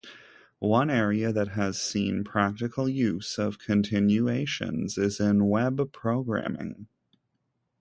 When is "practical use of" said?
2.23-3.59